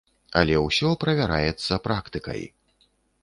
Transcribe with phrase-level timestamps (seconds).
[0.39, 2.41] Але ўсё правяраецца практыкай.